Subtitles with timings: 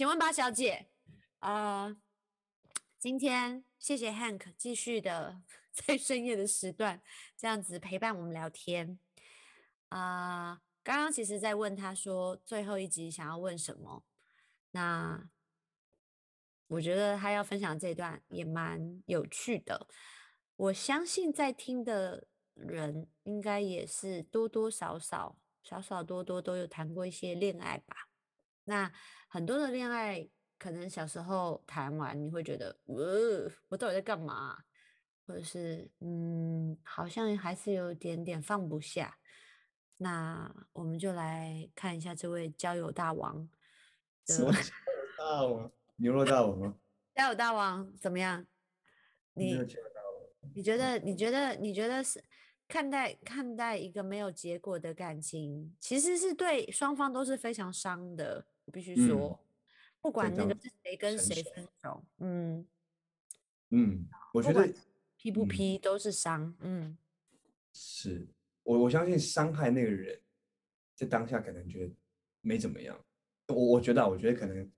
[0.00, 0.86] 请问八小姐，
[1.40, 1.94] 呃，
[2.98, 7.02] 今天谢谢 Hank 继续的 在深夜的时段
[7.36, 8.98] 这样子陪伴我们聊天
[9.90, 10.62] 啊。
[10.82, 14.02] 刚刚其实在问他说最后一集想要问什么，
[14.70, 15.28] 那
[16.68, 19.86] 我觉得他要分享这段也蛮有趣的。
[20.56, 28.06] 我相信在听的人应该也是多多少少、少少多多都有谈过一些恋爱吧。
[28.70, 28.90] 那
[29.26, 30.24] 很多的恋爱，
[30.56, 34.56] 可能小时候谈完你会觉得，呃，我到底在干嘛？
[35.26, 39.18] 或者是，嗯，好像还是有点点放不下。
[39.96, 43.48] 那我们就来看一下这位交友大王。
[44.28, 44.52] 什么
[45.18, 45.70] 大王？
[45.96, 46.76] 牛肉大王吗？
[47.16, 48.46] 交友大王怎么样？
[49.34, 49.54] 你
[50.54, 50.98] 你觉得？
[51.00, 51.54] 你觉得？
[51.56, 52.22] 你觉得是
[52.68, 58.46] 看待看待一个没有结果的感情，其实是对双方都是非常伤的。
[58.64, 59.38] 我必须说，
[60.00, 62.66] 不管那个是谁跟谁分手，嗯
[63.70, 64.72] 嗯，我觉得
[65.16, 66.54] 批不批都是伤。
[66.60, 66.96] 嗯，
[67.72, 68.28] 是。
[68.62, 70.20] 我我相信伤害那个人，
[70.94, 71.92] 在当下可能觉得
[72.40, 73.02] 没怎么样。
[73.48, 74.70] 我我觉得，我觉得可能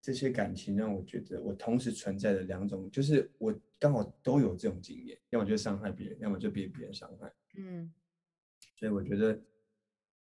[0.00, 7.32] 这些感情让我觉得，我同时存在的两种，就是我刚好都有这种经验，要么就伤害别人，要么就被别人伤害。
[7.56, 7.92] 嗯，
[8.76, 9.40] 所以我觉得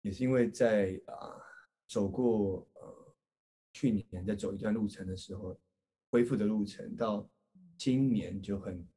[0.01, 1.41] 也是因为在啊
[1.87, 3.06] 走过呃
[3.77, 5.59] 去年在走一段路程的时候，
[6.09, 7.29] 恢复的路程，到
[7.77, 8.87] 今年就很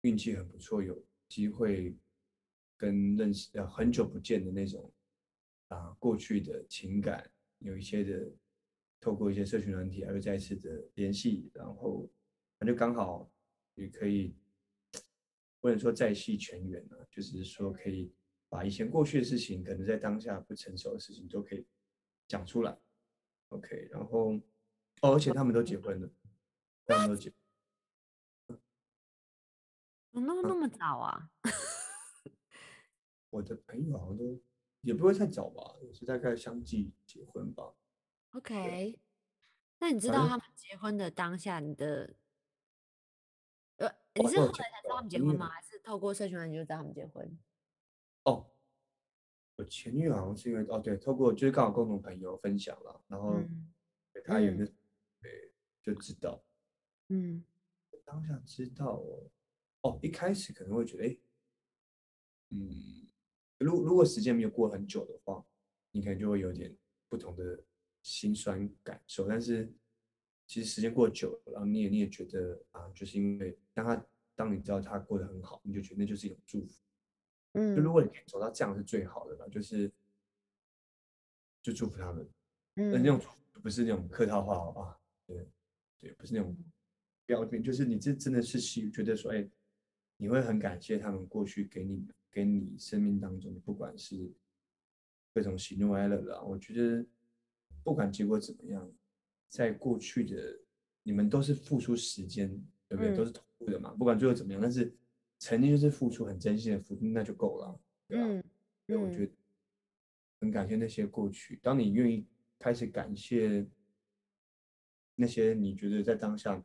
[0.00, 1.96] 运气很不错，有机会。
[2.80, 4.88] 跟认识呃很久不见的那种
[5.66, 8.32] 啊过去的情感有一些的
[9.00, 12.08] 透过一些社群软体，还会再次的联系，然后
[12.60, 13.28] 那就刚好
[13.74, 14.32] 也可以
[15.60, 18.12] 不能说再续全缘了，就是说可以
[18.48, 21.66] 把以前过去的事情，可能在当下不成熟的事情都可以
[22.28, 22.78] 讲出来。
[23.50, 24.32] OK，然后
[25.02, 26.10] 哦，而且他们都结婚了，
[26.86, 27.32] 他们都结，
[30.12, 31.30] 怎么那么早啊？
[33.30, 34.42] 我的朋友好像都
[34.80, 37.74] 也不会太早吧，也是大概相继结婚吧。
[38.32, 38.98] OK，
[39.78, 42.14] 那你知道他们结婚的当下，你的
[43.76, 45.48] 呃，你是后来才知道他们结婚吗？
[45.48, 47.38] 还是透过社群软件就知道他们结婚？
[48.24, 48.50] 哦，
[49.58, 53.40] 我前女友好像是因为哦，对，透过就是刚好共同朋友分享了，然后
[54.24, 54.64] 他有个
[55.20, 55.52] 对
[55.82, 56.40] 就知道，
[57.08, 57.44] 嗯，
[58.04, 59.30] 当下知道哦，
[59.82, 61.18] 哦，一开始可能会觉得哎，
[62.50, 63.04] 嗯。
[63.58, 65.44] 如如果时间没有过很久的话，
[65.90, 66.72] 你可能就会有点
[67.08, 67.60] 不同的
[68.02, 69.26] 心酸感受。
[69.26, 69.74] 但是
[70.46, 76.80] 其实时间过久了，然后你也你也觉得啊，就是因为当他当你知道他过得很好，你就觉得那就是一种祝福。
[77.52, 79.90] 嗯，就如果你可以走到这样是最好的了，就是
[81.62, 82.28] 就祝福他们。
[82.76, 83.20] 嗯，那种
[83.62, 85.48] 不是那种客套话啊，对
[85.98, 86.56] 对，不是那种
[87.26, 89.48] 标准，就是你这真的是喜觉得说，哎，
[90.16, 92.06] 你会很感谢他们过去给你。
[92.30, 94.30] 给你生命当中，不管是
[95.34, 97.04] 各种喜怒哀乐啦，我觉得
[97.82, 98.88] 不管结果怎么样，
[99.48, 100.60] 在过去的
[101.02, 102.48] 你们都是付出时间，
[102.86, 103.16] 对不对？
[103.16, 103.92] 都是投入的嘛。
[103.94, 104.94] 不管最后怎么样，但是
[105.38, 108.48] 曾经就是付出很真心的付出，那就够了，对吧？
[108.86, 109.32] 所以我觉得
[110.40, 111.58] 很感谢那些过去。
[111.62, 112.26] 当你愿意
[112.58, 113.66] 开始感谢
[115.14, 116.62] 那些你觉得在当下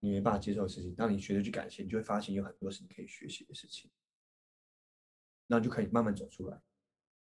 [0.00, 3.90] 你没办法接受的事情，当你学着去感谢，你就会发现有很多是你可以学习的事情。
[5.48, 6.60] 那就可以慢慢走出来，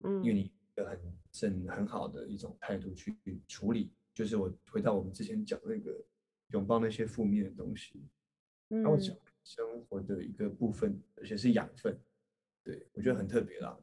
[0.01, 0.99] 嗯，因为你有很
[1.31, 3.15] 正很好的一种态度去
[3.47, 6.03] 处理，就是我回到我们之前讲那个
[6.53, 8.03] 拥抱那些负面的东西，
[8.71, 9.15] 嗯，然后讲
[9.47, 11.97] 生活的一个部分，而且是养分，
[12.65, 13.79] 对我觉得很特别啦。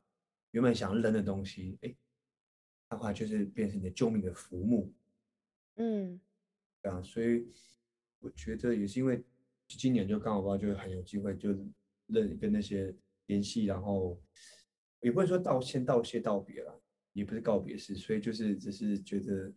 [0.51, 1.95] 原本想要扔的东西，哎，
[2.89, 4.93] 它后来就是变成你的救命的浮木，
[5.75, 6.19] 嗯，
[6.81, 7.47] 对啊，所以
[8.19, 9.23] 我觉得也是因为
[9.67, 11.49] 今年就刚好吧，就很有机会就
[12.07, 12.93] 认跟那些。
[13.27, 14.21] 联系，然后
[14.99, 16.83] 也不会说道歉、道谢、道别了，
[17.13, 19.49] 也不是告别式，所以就是只是觉得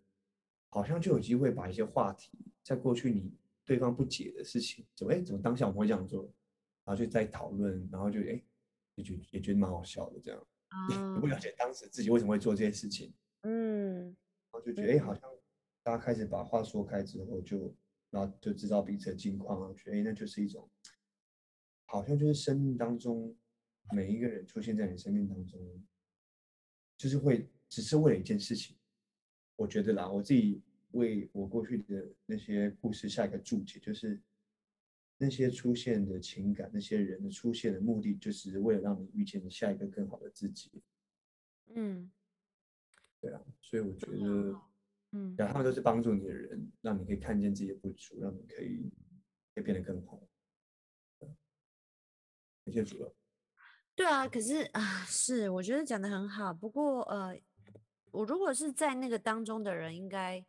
[0.68, 3.34] 好像就有机会把一些话题，在过去你
[3.66, 6.22] 对方不解的事情，怎么哎怎么当下我们会这样做，
[6.84, 8.42] 然后就在讨论，然后就哎
[8.94, 10.46] 也觉也觉得蛮好笑的这样，
[10.88, 15.22] 也不了解当时自己为什么会做这些事情，嗯，然后就觉得哎好像
[15.82, 17.76] 大家开始把话说开之后，就
[18.10, 20.70] 然后就知道彼此的近况，觉得哎那就是一种
[21.86, 23.36] 好像就是生命当中。
[23.92, 25.60] 每一个人出现在你生命当中，
[26.98, 28.76] 就是会只是为了一件事情。
[29.54, 30.60] 我觉得啦，我自己
[30.92, 34.20] 为我过去的那些故事下一个注解，就是
[35.18, 40.82] 那些出现的情感，那些人的出现的目的，就是为了让你遇见你下一个更好的自己。
[41.74, 42.10] 嗯，
[43.20, 44.60] 对啊，所以我觉得
[45.12, 48.90] 嗯，然后，他们都是帮助你的人，让你可以看见自己的不足，让你可以
[49.54, 50.22] 可以变得更好。
[52.64, 53.14] 谢谢主了。
[53.94, 56.52] 对啊，可是啊，是我觉得讲的很好。
[56.52, 57.40] 不过呃，
[58.10, 60.44] 我如果是在那个当中的人，应该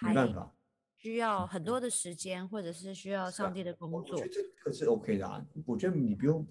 [0.00, 0.54] 没办法，
[0.96, 4.00] 需要很多的时间，或者是需要上帝的工作。
[4.00, 5.44] 我觉得这个是 OK 的啊。
[5.66, 6.46] 我觉得你不用，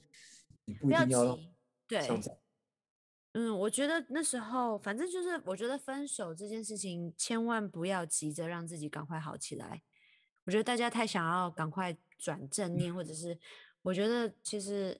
[0.66, 1.38] 你不一定要
[1.88, 2.08] 对。
[3.34, 9.84] 嗯，我觉得那时候反正就是，我觉得分手这件事情，千万不要急着让自己赶快好起来。
[10.46, 13.38] 我觉得大家太想要赶快转正念，或者是
[13.84, 15.00] 我觉得其实。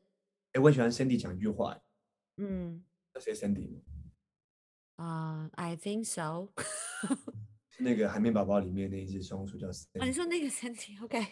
[0.54, 1.80] 哎，我喜欢 Cindy 讲一句话。
[2.38, 3.82] 嗯，那谁 Cindy
[4.96, 6.50] 啊，I think so。
[7.80, 10.06] 那个海绵宝宝里面那一只松鼠叫 Cindy。
[10.06, 11.26] 你说那个 Cindy？OK。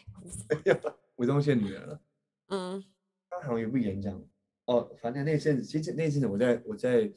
[1.17, 2.01] 吴宗宪女儿了。
[2.47, 2.83] 嗯。
[3.29, 4.19] 他好像有部演讲
[4.65, 7.13] 哦，反正那阵子，其实那阵子我在我在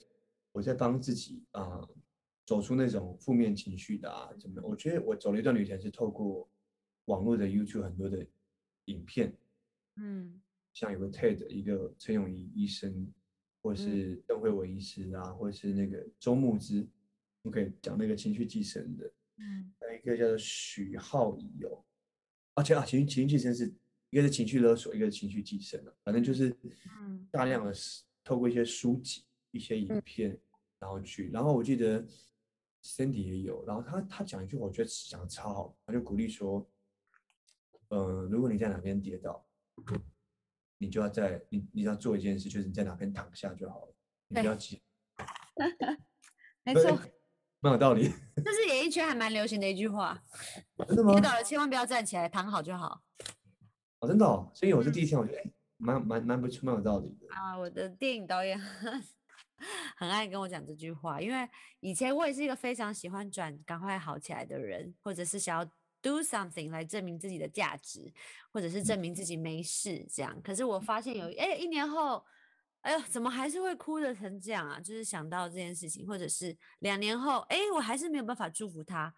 [0.53, 1.89] 我在帮自己啊
[2.45, 4.61] 走出那种负面情绪的啊，怎么？
[4.63, 6.51] 我觉得我走了一段旅程是透过
[7.07, 8.27] 网络的 YouTube 很多的
[8.87, 9.33] 影片。
[9.97, 10.41] 嗯。
[10.73, 13.13] 像有个 TED，一个陈永仪医生，
[13.61, 16.89] 或是邓慧文医师啊，或者是那个周牧之
[17.43, 21.83] ，OK，讲那个情绪寄生的，嗯，还有一个叫做许浩仪哦，
[22.55, 23.75] 而且啊，情绪情绪寄生是
[24.11, 26.55] 一个是情绪勒索，一个是情绪寄生啊，反正就是，
[27.01, 27.73] 嗯，大量的
[28.23, 30.39] 透过一些书籍、一些影片，
[30.79, 32.07] 然后去，然后我记得
[32.83, 36.71] Cindy 也有，然后他他讲一句，我觉得讲的超好，他就鼓励说，
[37.89, 39.47] 嗯，如果你在哪边跌倒。
[40.83, 43.95] 你就要在你你要做一件事，就是你在哪边躺下就好了，
[44.29, 44.83] 你不要急。
[46.65, 46.99] 没错，
[47.61, 48.13] 蛮有道理。
[48.45, 50.23] 这是演艺圈还蛮流行的一句话。
[50.89, 51.13] 真的吗？
[51.13, 53.03] 跌倒了千万不要站起来，躺好就好。
[54.01, 54.51] 哦，真的哦。
[54.55, 55.45] 所以我是第一天，我觉得哎，
[55.77, 57.27] 蛮蛮蛮不错，蛮有道理的。
[57.35, 58.59] 啊，我的电影导演
[59.97, 61.49] 很爱跟我讲这句话，因为
[61.81, 65.71] 以前我也是一个非常喜欢转赶快好起来的人，或者是想要。
[66.03, 68.11] do something 来证明自己的价值，
[68.51, 70.41] 或者是证明自己没事这样。
[70.41, 72.25] 可是我发现有哎，一年后，
[72.83, 74.81] 哎呦，怎么还是会哭的成这样啊？
[74.81, 79.15] 就是想到这件事情，或者是两年后，哎，我还是没有办法祝福他。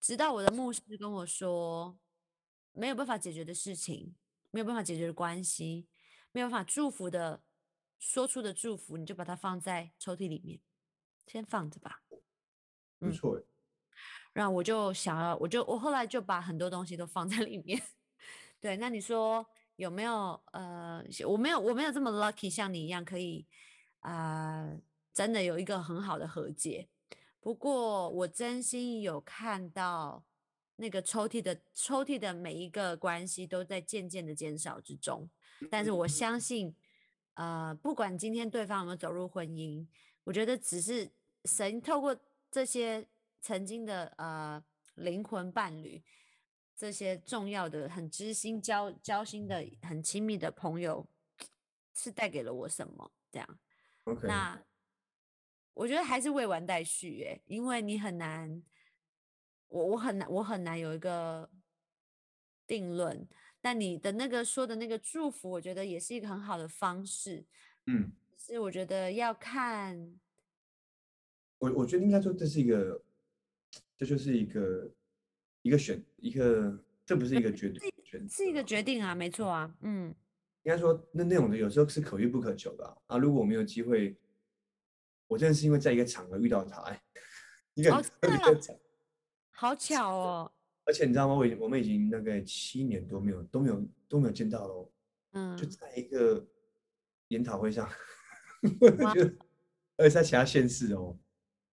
[0.00, 1.98] 直到我的牧师跟我说，
[2.72, 4.16] 没有办法解决的事情，
[4.50, 5.86] 没有办法解决的关系，
[6.32, 7.42] 没有办法祝福的
[7.98, 10.60] 说出的祝福，你就把它放在抽屉里面，
[11.26, 12.02] 先放着吧。
[12.98, 13.42] 没错。
[14.32, 17.80] 然后我就想要，我就我后来就把很多东西都放在里面。
[18.58, 19.46] 对，那你说
[19.82, 20.40] 有没有？
[20.52, 23.46] 呃，我没有，我没有这么 lucky，像你一样可以
[24.00, 24.70] 啊，
[25.12, 26.88] 真的有一个很好的和解。
[27.40, 30.24] 不过我真心有看到
[30.76, 35.28] 那个抽屉的抽屉的每一个关系都在渐渐的减少之中。
[35.70, 36.74] 但是我相信，
[37.34, 39.86] 呃，不管今天对方有没有走入婚姻，
[40.24, 41.10] 我觉得只是
[41.44, 42.16] 神透过
[42.50, 43.06] 这些。
[43.44, 44.62] 曾经的呃
[44.94, 46.00] 灵魂伴侣，
[46.82, 51.06] 这些重要的、很知心、交交心的、很亲密的朋友，
[51.94, 53.12] 是带给了我什么？
[53.30, 53.58] 这样
[54.02, 54.26] ，OK。
[54.26, 54.60] 那
[55.74, 58.60] 我觉得还是未完待续耶，因为你很难，
[59.68, 61.48] 我我很难，我很难有一个
[62.66, 63.28] 定论。
[63.60, 67.46] 但你的那个说的那个祝福，我觉得也是一个很好的方式。
[67.86, 70.18] 嗯，是我觉得要看，
[71.58, 73.04] 我我觉得应该说这是一个。
[73.96, 74.92] 这就是一个
[75.62, 77.80] 一个选一个，这不是一个决定，
[78.28, 80.14] 是一个决定啊，没错啊，嗯，
[80.62, 83.16] 应该说那那种的有时候是可遇不可求的啊。
[83.16, 84.16] 如果我没有机会，
[85.28, 86.96] 我真的是因为在一个场合遇到他，
[87.74, 88.78] 一个特别巧，
[89.50, 90.52] 好巧哦。
[90.84, 91.34] 而且你知道吗？
[91.34, 94.92] 我已我们已经大概七年多没有都没有都没有见到了，
[95.32, 96.44] 嗯，就在一个
[97.28, 97.88] 研讨会上，
[98.80, 99.36] 我觉得，
[99.96, 101.16] 而且在其他县市哦，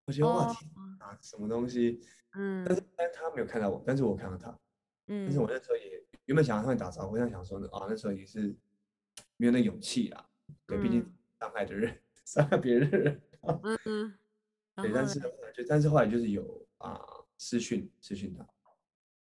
[0.05, 0.69] 我觉得哇天
[0.99, 1.99] 啊，什么东西？
[2.35, 4.49] 嗯，但是但他没有看到我，但是我看到他，
[5.07, 8.55] 嗯，但是我那时候也原本想要跟他打招呼，但想说呢，啊，那时候也是
[9.37, 10.29] 没有那勇气啊，
[10.67, 11.03] 对，毕竟
[11.39, 13.21] 伤害的人， 伤害别人的人，
[13.63, 14.13] 嗯嗯，
[14.75, 15.19] 对，但是？
[15.53, 17.01] 就但是后来就是有啊
[17.37, 18.47] 私讯私讯他，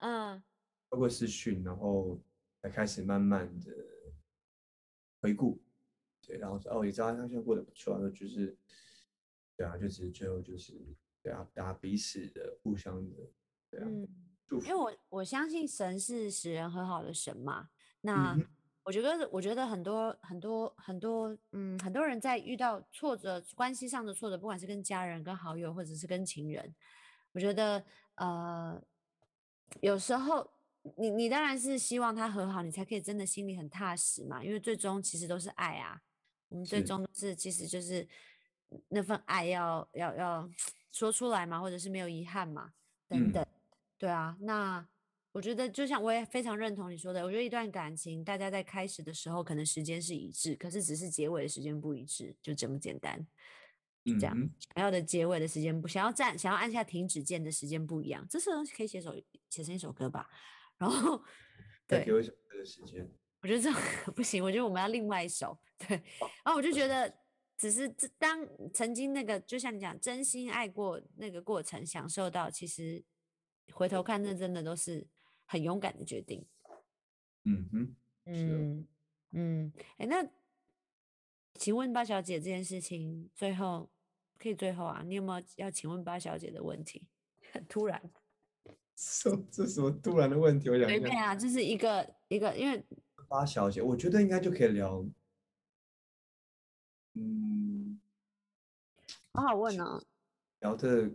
[0.01, 0.43] 嗯，
[0.89, 2.21] 包括私讯，然后
[2.61, 3.73] 才开始慢慢的
[5.21, 5.61] 回顾，
[6.21, 8.57] 对，然后说哦，也知道他现在过得不错，然后就是，
[9.57, 10.75] 对啊，就只是最后就是。
[11.23, 13.17] 对啊，大家彼此的互相的，
[13.71, 13.87] 对啊，
[14.64, 17.71] 因为我我相信神是使人和好的神嘛。
[18.00, 18.37] 那
[18.83, 26.75] 我觉得，我觉得很多很多很多，嗯，很多人在遇到挫折、关系上的挫折，不管是跟家人、跟好友，或者是跟情人，
[27.31, 27.85] 我觉得，
[28.17, 28.83] 呃，
[29.81, 30.50] 有时候
[30.97, 34.43] 你你当然是希望他和好，你才可以真的心里很踏实嘛。
[34.43, 36.02] 因为最终其实都是爱啊，
[36.49, 38.09] 我们最终是其实就是
[38.88, 40.50] 那份爱要要要。
[40.93, 42.73] 说出来嘛，或者是没有遗憾嘛？
[43.09, 43.45] 等等。
[43.99, 44.87] 对啊，那
[45.33, 53.27] 我觉得就像我也非常认同你说的，我觉得一段感情，大家在开始的时候可能时间是一致，可是只是结尾的时间不一致，就这么简单。
[54.19, 54.37] 这样
[54.75, 58.27] 想要的结尾的时间不，想要站想要按下停止键的时间不一样。
[58.29, 59.15] 这时候可以写首
[59.49, 60.29] 写成一首歌吧。
[60.77, 61.23] 然后，
[61.87, 63.09] 对，给我一首歌的时间。
[63.43, 63.81] 我觉得这样
[64.15, 65.57] 不行，我觉得我们要另外一首。
[65.79, 67.13] 对，然后我就觉得，
[67.62, 67.88] 只是
[68.19, 73.04] 当曾经那个，就像你讲，真心爱过那个过程，享受到，其实
[73.73, 75.07] 回头看，那真的都是
[75.45, 76.45] 很勇敢的决定。
[77.45, 78.88] 嗯哼，嗯
[79.31, 80.28] 嗯，哎，那
[81.54, 83.88] 请问八小姐这件事情，最后
[84.40, 87.07] 可以最后啊，你有没有要请问八小姐的问题？
[87.52, 88.02] 很 突然。
[89.23, 90.69] 这这什么突然的问题？
[90.69, 92.85] 我想随便啊，就是一个一个，因为
[93.28, 95.07] 八小姐，我觉得应该就可以聊。
[97.14, 98.00] 嗯，
[99.33, 100.02] 好好问哦。
[100.61, 101.11] 聊的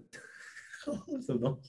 [1.25, 1.59] 什么？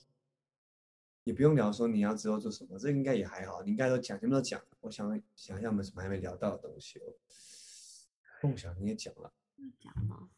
[1.25, 3.63] 你不用聊说你要之后做什么，这应该也还好。
[3.63, 4.61] 你应该都讲，全部都讲。
[4.81, 7.15] 我想想一下，我们什么还没聊到的东西哦。
[8.43, 9.33] 梦想你也讲了。
[9.79, 10.31] 讲吗？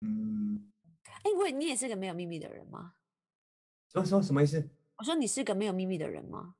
[0.00, 0.72] 嗯。
[1.04, 2.94] 哎，喂，你也是个没有秘密的人吗？
[3.88, 4.68] 什么什么什么意思？
[4.96, 6.56] 我说你是个没有秘密的人吗？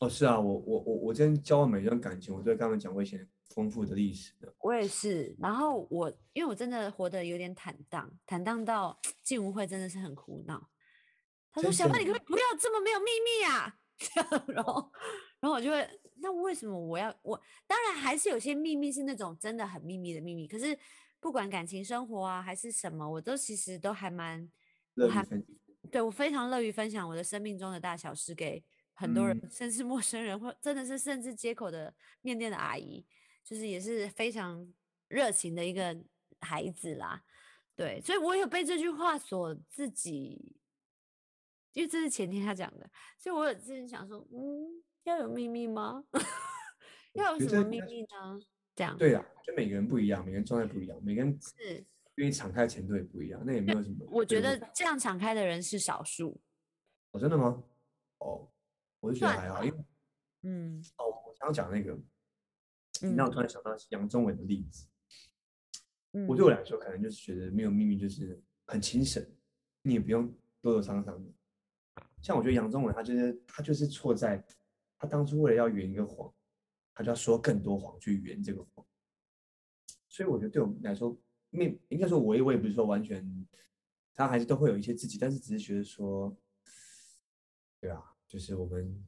[0.00, 4.54] 哦，是啊，我我我我今天交往每一段感情，我都会跟他们讲我以前丰富的历史的。
[4.60, 10.70] 我也是，然后我因为我真的活得有点坦荡，坦荡到 进无会真的是很苦恼。
[11.52, 13.78] 他说：“小曼，你可不可以不要这么没有秘密啊？”
[14.54, 14.92] 然后
[15.40, 17.40] 然后我就会，那为什么我要我？
[17.66, 20.46] 当然还是有些秘密是那种真的很秘密的秘密。
[20.46, 20.78] 可是
[21.18, 24.48] 不管感情生活啊还是什么，我都其实都还蛮
[24.94, 25.26] 我还。
[25.90, 28.62] 对我非常乐于分享我的生命中的大小事给
[28.92, 33.06] 很多人，甚至陌生人，或真的是甚至街口的面店的阿姨，
[33.48, 34.70] 就是也是非常
[35.08, 35.96] 热情的一个
[36.40, 37.24] 孩子啦。
[37.74, 40.56] 对，所以我有被这句话所自己，
[41.72, 46.04] 因为这是前天他讲的，所以我有自己想说，嗯，要有秘密吗？
[47.14, 48.38] 要有什么秘密呢？
[48.74, 51.82] 这样对呀，就每个人不一样，每个人状态不一样，每个人是。
[52.16, 54.04] 因为敞开程度也不一样，那也没有什么。
[54.10, 56.40] 我觉得这样敞开的人是少数。
[57.12, 57.62] 哦，真的吗？
[58.18, 58.50] 哦，
[58.98, 59.78] 我就觉得还好，因为，
[60.42, 61.96] 嗯，哦，我刚刚讲那个，
[63.02, 64.86] 你让我突然想到杨宗纬的例子。
[66.12, 66.26] 嗯。
[66.26, 69.24] 我对我来说，可能就是觉得没有秘密，就是很轻省，
[69.82, 70.26] 你也不用
[70.60, 71.30] 多多伤伤的。
[72.20, 74.44] 像我觉得杨宗纬，他就是他就是错在，
[74.98, 76.32] 他当初为了要圆一个谎，
[76.94, 78.86] 他就要说更多谎去圆这个谎。
[80.08, 81.18] 所以我觉得对我们来说。
[81.50, 83.48] 没，应该说，我也我也不是说完全，
[84.14, 86.36] 他还是都会有一些自己，但是只是觉得说，
[87.80, 89.02] 对啊，就是我们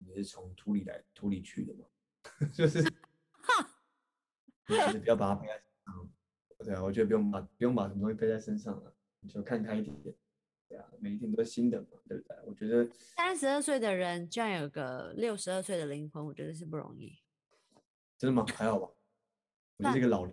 [0.00, 1.86] 也是从土里来，土里去的嘛，
[2.52, 2.82] 就是，
[4.66, 6.10] 就是不要把它背在身上，
[6.58, 9.94] 对啊，我觉得不用把不用把什么东西背在身上了，你就看开一点，
[10.68, 12.36] 对啊，每一天都是新的嘛，对不对？
[12.46, 17.18] 我觉得三十二岁的人居然有个六十二岁的灵魂，我觉得是不容易。
[18.16, 18.46] 真的吗？
[18.54, 18.88] 还好吧，
[19.78, 20.26] 我是一个老。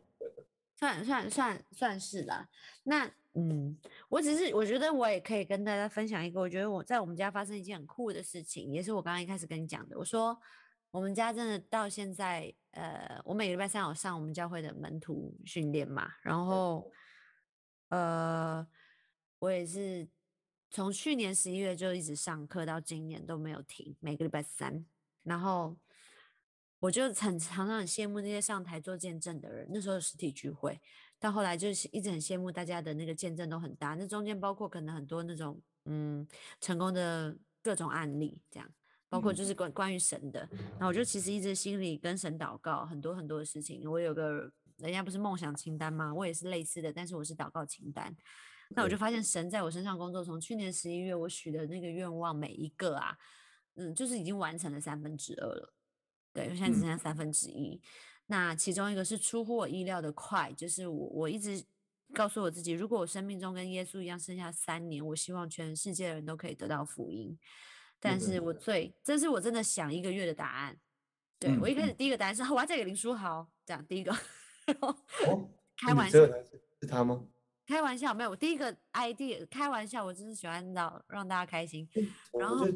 [0.77, 2.49] 算算算算是啦，
[2.85, 3.05] 那
[3.35, 3.77] 嗯，
[4.09, 9.95] 我只是我觉得我也可以跟大家分享一个，我觉得我在我们家发生一件很酷的事情，也是我刚刚一开始跟你讲的。
[9.95, 10.35] 我说
[10.91, 16.91] 我们家真的到现在，呃，我每个礼拜三有上我们教会的门徒训练嘛，然后
[17.89, 18.65] 呃，
[19.39, 20.07] 我也是
[20.69, 24.85] 从去年十一月就一直上课到今年都没有停，每个礼拜三，
[25.23, 25.77] 然后。
[26.81, 29.67] 我就很常常很羡慕那些上台做见证的人。
[29.69, 30.81] 那时候实体聚会，
[31.19, 33.93] 到后来就是一直很羡慕大家的那个见证都很大。
[33.93, 36.27] 那中间包括可能很多那种嗯
[36.59, 38.67] 成功的各种案例，这样
[39.11, 40.47] 包括就是关关于神的。
[40.79, 43.83] 那我就其实一直心里跟神祷告很多很多的事情。
[43.91, 46.13] 我有个人家不是梦想清单吗？
[46.13, 48.15] 我也是类似的，但是我是祷告清单。
[48.69, 50.23] 那我就发现神在我身上工作。
[50.23, 53.17] 从去年十一月我许的那个愿望每一个啊，
[53.75, 55.73] 嗯，就是已经完成了三分之二了。
[56.31, 57.81] 对，现在只剩下三分之一。
[58.27, 61.61] 那其中一个是出乎我意料的快，就是我我一直
[62.13, 67.37] 告诉我自己，如果我生命中跟耶稣一样剩下三年，我希望全世界的人都可以得到福音。
[68.01, 70.77] 但是我最，这是我真的想一个月的答案。
[71.39, 74.11] 对我一开始第一个答案是我要嫁给林书豪，这样第一个。
[75.77, 76.19] 开玩笑
[76.79, 77.25] 是他吗？
[77.65, 81.87] 开玩笑没有，我第一个 ID 开玩笑，我就是喜欢让让大家开心。
[82.33, 82.71] 然后开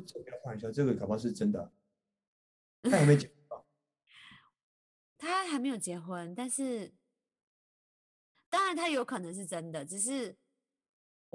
[0.45, 1.73] 玩笑，这个搞不好是真的。
[2.83, 3.59] 他还没结婚，
[5.17, 6.93] 他还没有结婚，但是
[8.49, 10.37] 当然他有可能是真的，只是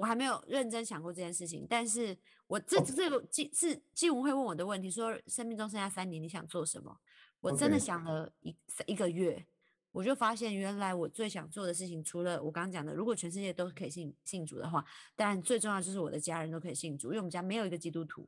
[0.01, 1.67] 我还没有认真想过这件事情。
[1.69, 2.17] 但是
[2.47, 6.99] 我这这个季是季文会问我的问题，说生命中剩下三年你想做什么？
[7.39, 8.55] 我真的想了一
[8.87, 9.45] 一个月，
[9.91, 14.83] 我就发现原来我最想做的事情，除了我刚刚讲的，如果全世界都可以信信主的话，
[15.15, 18.27] 当然最重要就是我的家人都可以信主，因为我们家没有一个基督徒。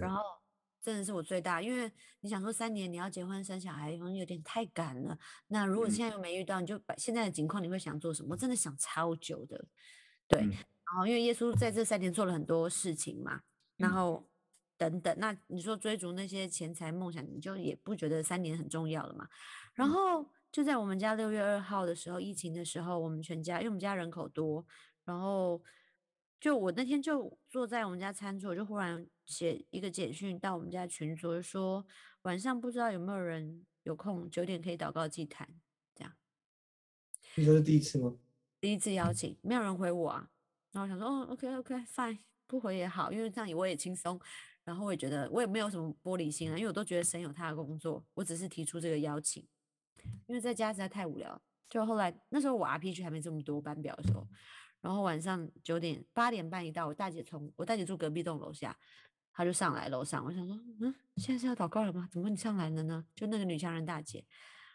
[0.00, 0.22] 然后
[0.82, 5.16] 真的是我最大，因为你想说三年你要结婚生小孩，好像有点太赶了。
[5.46, 8.30] 那如果现在又没遇到，你就把现在的情况，你会想做什么？
[8.32, 9.64] 我真的想超久的，
[10.28, 10.40] 对。
[10.40, 13.40] 然后因为耶稣在这三年做了很多事情嘛，
[13.76, 14.28] 然后。
[14.78, 19.28] 等等，那你说追逐那些钱财梦想，你就也不觉得三年很重要了嘛？
[19.74, 24.66] 然后就在我们家六月二号的时候，疫情的时候，我们全家因为我们家人口多，
[25.04, 25.62] 然后
[26.40, 31.86] 就我那天就坐在我们家餐桌，就忽然写一个简讯到我们家群组，说
[32.22, 35.48] 晚上不知道有没有人有空九点可以祷告祭坛，
[35.94, 36.12] 这样。
[37.34, 38.16] 你说是第一次吗？
[38.60, 40.30] 第一次邀请，没有人回我啊。
[40.72, 44.20] 然后想说，哦，OK OK，Fine，不回也好，因为这样我也轻松。
[44.64, 49.44] 然后我也觉得我也没有什么玻璃心啊，因为我都觉得神有他的工作，我只是提出这个邀请，
[50.26, 51.42] 因为在家实在太无聊。
[51.68, 54.24] 就后来那时候我 RPG 还没这么多班表的时候，
[54.80, 58.78] 然后晚上九点八点半一到，我大姐从我大姐住隔壁栋楼下，
[59.32, 62.08] 她就上来楼上，我想说，嗯，现在是要祷告了吗？
[62.12, 63.04] 怎么你上来了呢？
[63.14, 64.24] 就那个女强人大姐。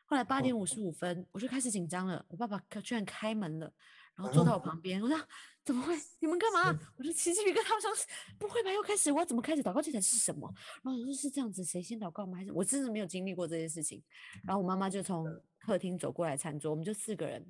[0.05, 3.71] 后来八点五十五分，我就开始紧张了，我爸爸居然开门了。
[4.15, 5.15] 然后坐到我旁边，我说
[5.63, 5.93] 怎么会？
[6.19, 6.75] 你们干嘛？
[6.97, 7.91] 我说奇迹比跟他们说
[8.39, 8.71] 不会吧？
[8.71, 9.11] 又开始？
[9.11, 9.79] 我要怎么开始祷告？
[9.79, 10.51] 这才是什么？
[10.81, 12.35] 然后我说是这样子，谁先祷告吗？
[12.35, 14.01] 还是我真的没有经历过这件事情？
[14.43, 15.27] 然后我妈妈就从
[15.59, 17.45] 客厅走过来餐桌，我们就四个人，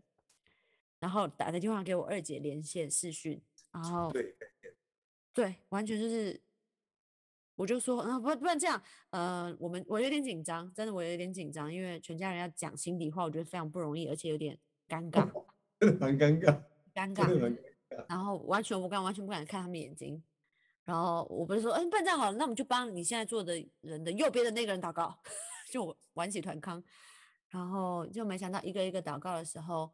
[0.99, 4.35] 然后打个电话给我二姐连线视讯，然后对
[5.31, 6.41] 对，完全就是，
[7.57, 15.27] 我就说啊不不然这样，呃，我们我有点紧张，真的我有点紧张，因为全家人要讲心底话，我觉得非常不容易，而且有点尴尬。
[15.81, 16.61] 真的蛮尴尬，
[16.95, 17.57] 尴尬，
[18.07, 20.23] 然后完全不敢，完全不敢看他们眼睛。
[20.85, 25.19] 然后我不是说，嗯，办这样好了，那我们就帮你现在坐的人的右边的那个人祷告，
[25.69, 26.81] 就玩起团康。
[27.49, 29.91] 然后就没想到一个一个祷告的时候，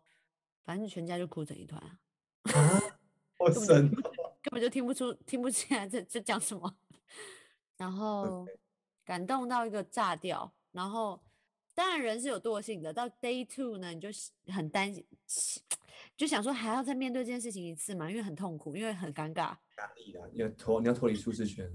[0.65, 2.81] 反正全家就哭成一团啊！
[3.37, 3.89] 好神，
[4.41, 6.75] 根本就听不出、听不清来这这讲什么。
[7.83, 8.47] 然后
[9.03, 11.19] 感动到一个炸掉，然后。
[11.75, 12.93] 当然，人是有惰性的。
[12.93, 14.07] 到 day two 呢，你就
[14.53, 15.03] 很担心，
[16.15, 19.57] 就想说还要再面对这件事情一次嘛，因为很痛苦，因为很尴尬。
[19.79, 21.67] 压力啊，要脱，你要脱离舒适圈。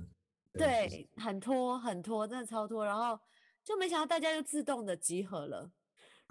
[0.52, 2.86] 对，很拖，很拖，真的超拖。
[2.86, 3.18] 然后
[3.64, 5.68] 就没想到大家就自动的集合了，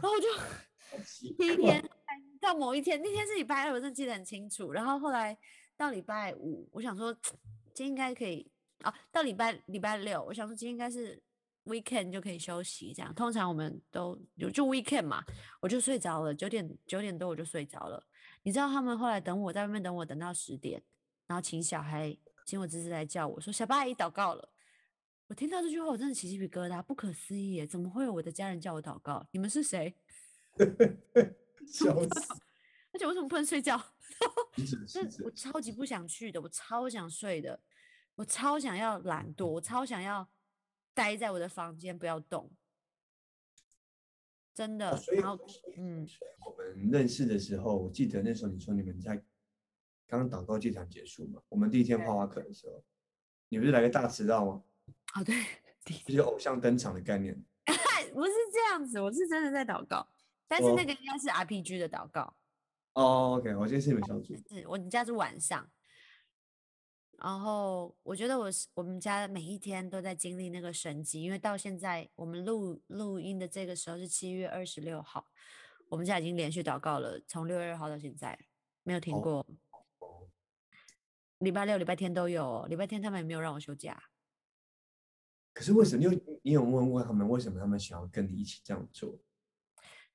[0.02, 0.28] 然后就
[1.38, 1.84] 第一天
[2.40, 4.72] 到某一天，那天是礼拜二，我真的记得很清楚。
[4.72, 5.38] 然后后来
[5.76, 7.14] 到礼拜五，我想说
[7.76, 8.50] 今天应该可以
[8.82, 8.94] 啊。
[9.12, 11.22] 到礼拜礼拜六，我想说今天应该是。
[11.68, 15.22] weekend 就可以休息，这样通常我们都有就 weekend 嘛，
[15.60, 18.02] 我就睡着了，九点九点多我就睡着了。
[18.44, 20.82] 你知道他们后来等我在外面等我等到十点，
[21.26, 24.50] 然后请小孩请我侄子来叫我说小八阿姨祷告了。
[25.28, 29.28] 我听到这句话我真的起鸡皮疙瘩，不可思议耶，怎么会有我的家人叫我祷告？
[29.32, 29.94] 你们是谁？
[31.68, 32.34] 笑死！
[32.94, 33.76] 而且为什么不能睡觉？
[35.26, 37.60] 我超级不想去的，我超想睡的，
[38.18, 40.28] 我超想要懒惰，我超想要。
[40.98, 42.50] 待在我的房间不要动，
[44.52, 45.00] 真的。
[45.12, 45.40] 然后，
[45.78, 46.08] 嗯，
[46.44, 49.24] 我们认识的时候，我记得那时候你说你们在
[50.08, 51.40] 刚祷告这场结束嘛？
[51.50, 52.84] 我们第一天画画课的时候，
[53.50, 54.64] 你不是来个大迟到吗？
[55.14, 55.36] 哦，对，
[56.04, 57.40] 就是偶像登场的概念。
[58.16, 60.10] 不是这样子，我是真的在祷告，
[60.48, 62.36] 但是那个应该是 RPG 的祷告。
[62.94, 64.36] 哦，OK，我今天是你们小组。
[64.36, 65.70] 是我们家是晚上。
[67.18, 75.28] 然后我觉得我是我们家每一天都在经历那个神迹，因为到现在我们录录音的这个时候是七月二十六号，
[75.90, 78.38] 我们家已经连续祷告了，从六月二号到现在
[78.84, 79.46] 没有停过。
[81.40, 84.10] 礼拜六、礼拜天都有，礼拜天他们也没有让我休假。
[85.54, 86.00] 可是为什么？
[86.00, 89.20] 你有你有问过他们为什么他们想要跟你一起这样做？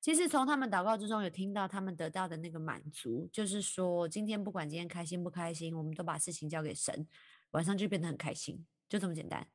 [0.03, 7.07] 其实从他们祷告之中有听到他们得到的那个满足，就是说今天不管今天开心不开心，我们都把事情交给神，
[7.51, 9.47] 晚上就变得很开心，就这么简单。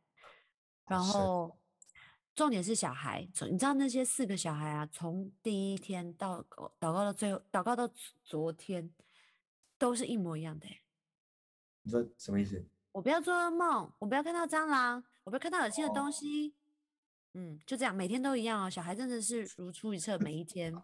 [0.87, 1.59] 然后
[2.35, 6.43] 重点是小孩，你知道那些四个小孩啊，从第一天到
[6.81, 7.87] 祷告到最后，祷告到
[8.25, 8.91] 昨天，
[9.77, 10.67] 都是一模一样的。
[11.83, 12.67] 你说什么意思？
[12.93, 16.55] 我不要做噩梦，我不要看到蟑螂，我不要看到恶心的东西。
[17.35, 18.71] 嗯，就这样，每天都一样哦。
[18.71, 20.75] 小孩真的是如出一辙，每一 天。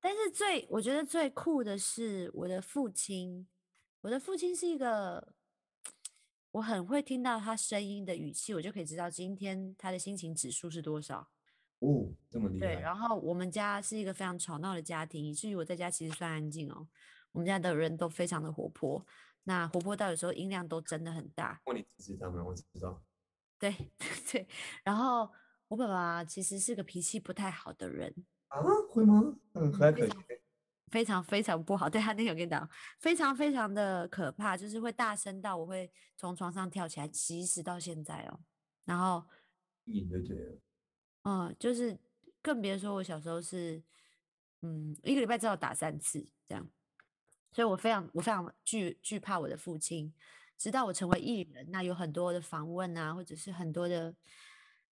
[0.00, 3.48] 但是最我觉得最酷的是我的父亲，
[4.02, 5.32] 我的父亲是一个，
[6.52, 11.28] 我很会听到他声音的语气，我就可以知道今天他的心情指数是多少。
[11.80, 12.74] 哦，这么厉害。
[12.74, 16.86] 对，然后我们家是一个非常吵闹的家庭，以至于我在家其实算安静哦。
[17.32, 19.04] 我们家的人都非常的活泼，
[19.44, 21.60] 那活泼到有时候音量都真的很大。
[21.66, 22.44] 问你支持他们？
[22.44, 23.02] 我知道。
[23.58, 23.74] 对
[24.30, 24.46] 对，
[24.84, 25.30] 然后
[25.68, 28.14] 我爸爸其实是个脾气不太好的人
[28.48, 28.60] 啊？
[28.90, 29.36] 会吗？
[29.54, 30.10] 嗯，还可以。
[30.90, 32.66] 非常非常不好，对他那天我跟你讲，
[32.98, 38.40] 非常非常的可怕，就是会大声到我会从床上跳起来，即使到现在哦。
[38.86, 39.22] 然后，
[39.84, 40.58] 你对了，
[41.24, 41.98] 嗯，就是
[42.40, 43.82] 更别说我小时候是，
[44.62, 46.66] 嗯，一个礼拜至少打三次这样，
[47.52, 50.14] 所以我非常我非常惧惧怕我的父亲，
[50.58, 54.14] 直到我成为艺人，那有很多的访问啊，或者是很多的，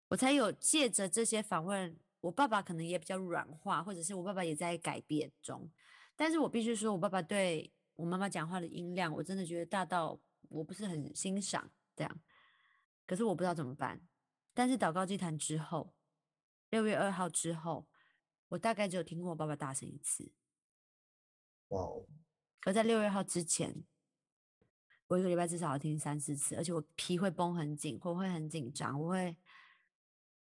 [0.09, 1.99] 我才有借着这些访问。
[2.21, 5.71] 我爸爸可能也比较软化，或者是我爸爸也在改变中，
[6.17, 12.21] 但是我必须说，我爸爸对我妈妈讲话的音量，我真的觉得大到我不是很欣赏这样，
[13.07, 14.01] 可是我不知道怎么办。
[14.55, 15.95] 但是祷告祭坛之后，
[16.71, 17.87] 六月二号之后，
[18.49, 20.33] 我大概只有听过我爸爸大声一次。
[21.69, 22.07] 哇哦！
[22.61, 23.85] 可在六月号之前，
[25.09, 29.37] 我一个礼拜至少要听三四次，而且我皮会绷很紧，我会很紧张，我会。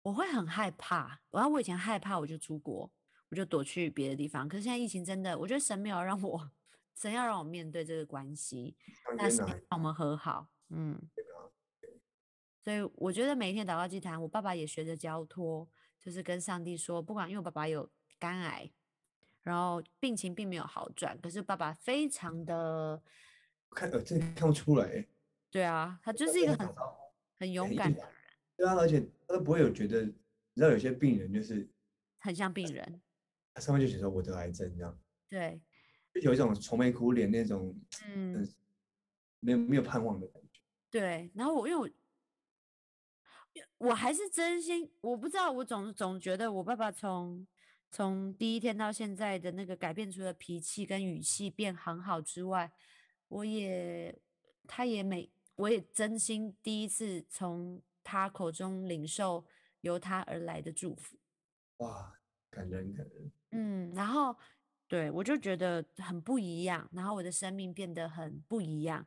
[0.01, 2.89] 我会很害怕，然后我以前害怕，我就出国，
[3.29, 4.47] 我就躲去别的地方。
[4.47, 6.49] 可是现在疫情真的，我觉得神没有让我，
[6.95, 8.77] 神要让我面对这个关系，
[9.17, 10.97] 但是让我们和好，嗯。
[12.63, 15.67] 所以我觉得每一天祷告祭坛，我爸爸也学着交托，
[15.99, 18.71] 就是跟上帝说，不管因为我爸爸有肝癌，
[19.41, 23.03] 然后病情并没有好转，可是爸爸非常的，
[23.71, 25.05] 看呃，这看不出来。
[25.51, 26.69] 对啊，他就是一个很
[27.39, 28.09] 很勇敢的人。
[28.57, 30.13] 对啊，而且他都不会有觉得，你
[30.55, 31.67] 知道有些病人就是
[32.19, 33.01] 很像病人，
[33.53, 35.61] 他上面就写说我得癌症这样，对，
[36.13, 37.75] 就有一种愁眉苦脸那种，
[38.07, 38.47] 嗯，
[39.39, 40.61] 没有没有盼望的感觉。
[40.91, 41.91] 对，然后我因为
[43.77, 47.47] 我我还是真心，我不知道，我总总觉得我爸爸从
[47.89, 52.71] 从第一天到现在的那个改变，除了脾气跟语气变很好之外，
[53.29, 54.13] 我也
[54.67, 57.81] 他也每我也真心第一次从。
[58.01, 59.45] 他口中领受
[59.81, 61.15] 由他而来的祝福，
[61.77, 62.11] 哇，
[62.49, 63.31] 感人感人。
[63.51, 64.35] 嗯，然后
[64.87, 69.05] 对我就觉得很不一样，然后我的生命变得很不一样。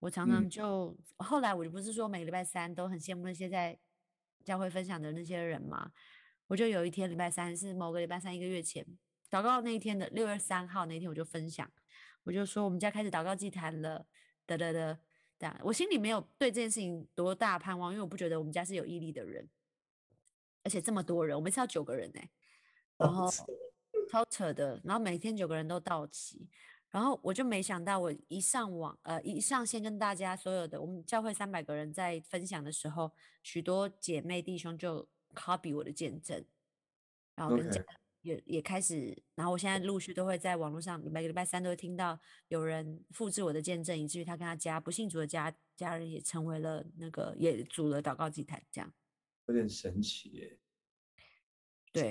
[0.00, 3.78] 我常常就后来我就不是说每个礼拜三都很羡慕那些在
[4.44, 5.90] 教会分享的那些人嘛，
[6.48, 8.84] 我就有一天礼拜三是某个礼拜三一个月前
[9.30, 11.72] 祷告那一天的六月三号那天我就分享，
[12.24, 14.06] 我就说我们家开始祷告祭坛了，
[14.46, 14.98] 得得得。
[15.64, 19.50] 我心里没有对这件事情多大盼望，因为我不觉得我们家是有毅力的人，
[20.62, 22.20] 而且这么多人，我们是要九个人呢，
[22.96, 23.28] 然后
[24.08, 26.48] 超扯的，然后每天九个人都到齐，
[26.90, 33.10] 然后我就没想到，我一上网，呃，一上线跟大家所有的我们教会三百个人在分享的时候，
[33.42, 36.44] 许多姐妹弟兄就 copy 我的见证，
[37.34, 37.84] 然后跟讲。
[38.22, 48.92] 也也开始，然后我现在陆续都会在网络上，每个礼拜三都会听到有人复制我的见证，以至于他跟他家不信主的家家人也成为了那个也组了祷告祭坛，这样
[49.46, 50.58] 有点神奇耶。
[51.92, 52.10] 对，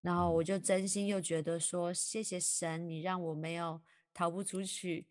[0.00, 3.80] 然后我就真心又觉得说，谢谢神，你让我没有
[4.12, 5.06] 逃不出去。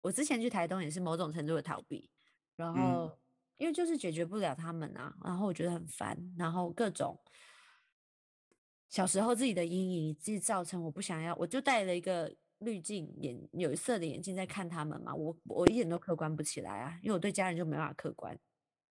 [0.00, 2.08] 我之前去台东也是某种程度的逃避，
[2.54, 3.18] 然后
[3.56, 7.20] 因为就是解决不了他们啊，然后我觉得很烦，然后各种。
[8.88, 18.38] 小时候自己的阴影，自己造成我不想要，我就戴了一个滤镜眼有色的眼镜在看他们嘛，我我一点都客观不起来啊，因为我对家人就没办法客观。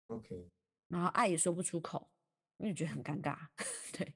[0.07, 0.47] OK，
[0.87, 2.11] 然后爱也说不出口，
[2.57, 3.35] 因为觉得很尴尬。
[3.91, 4.15] 对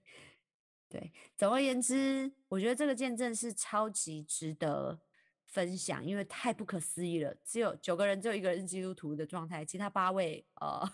[0.87, 5.01] 对，总而言之，我觉得这个见证是超级值得
[5.47, 10.87] 分享，因为太不可思议了，只有九个人，只有一个人是基督徒的状态，其他八位呃，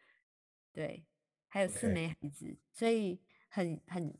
[0.72, 1.04] 对，
[1.46, 3.20] 还有四枚孩子，所以。
[3.48, 4.18] 很很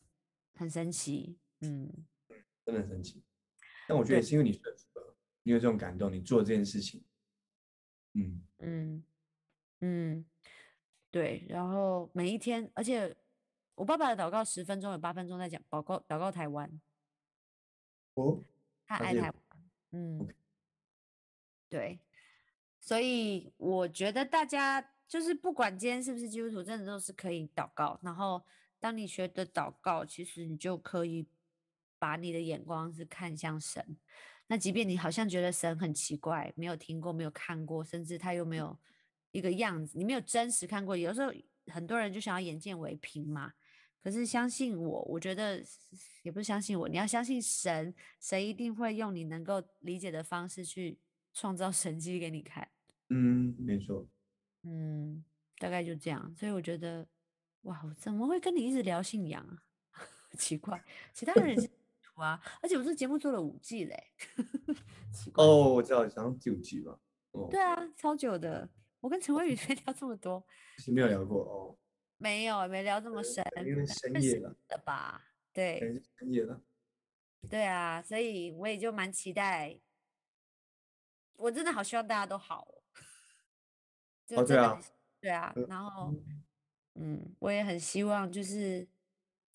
[0.55, 1.91] 很神奇，嗯，
[2.65, 3.23] 真的很神奇。
[3.87, 7.03] 但我觉得也是因为你顺服了，你有这种感动，你做这件事情，
[8.15, 9.05] 嗯嗯
[9.81, 10.25] 嗯，
[11.11, 11.47] 对。
[11.49, 13.17] 然后每一天，而且
[13.75, 16.81] 我爸爸的祷告十分钟有八分钟在讲祷告，祷告台湾。
[18.15, 18.43] 哦，
[18.87, 19.35] 他爱台湾，
[19.93, 20.29] 嗯，
[21.69, 21.99] 对。
[22.81, 28.43] 所以我觉得大家就是不管今天是不是基督徒，真的都是可以祷告，然后。
[28.81, 31.27] 当你学的祷告，其实你就可以
[31.99, 33.97] 把你的眼光是看向神。
[34.47, 38.79] 那即便你好像觉得神很奇怪，没有听过，没有看过，甚至他又没有
[39.33, 40.97] 一个样子，你没有真实看过。
[40.97, 41.33] 有时候
[41.67, 43.53] 很多人就想要眼见为凭嘛。
[44.01, 45.63] 可是相信我，我觉得
[46.23, 50.99] 也不是相信我，你要相信神，神一定会用你能够理解的方式去
[51.35, 52.69] 创造神迹给你看。
[53.11, 54.07] 嗯，没错。
[54.63, 55.25] 嗯，
[55.59, 56.33] 大概就这样。
[56.37, 57.07] 所以我觉得。
[57.69, 59.63] 哇，我怎么会跟你一直聊信仰啊？
[60.39, 61.69] 奇怪，其他人也是
[62.03, 64.11] 图 啊，而且我这节目做了五季嘞。
[65.13, 66.99] 奇怪哦，我知道，好像第五季吧。
[67.33, 68.69] 哦对啊，超久的。
[69.01, 70.45] 我跟陈慧宇才聊这么多，
[70.89, 71.79] 没有聊过哦。
[72.17, 75.23] 没有，没聊这么深，因为深夜了吧？
[75.53, 75.79] 对，
[76.19, 76.61] 深夜了。
[77.49, 79.79] 对啊，所以我也就蛮期待。
[81.37, 82.67] 我真的好希望大家都好。
[84.31, 84.81] 哦，对啊，
[85.21, 86.13] 对啊，然后，
[87.01, 88.87] 嗯，我也很希望就是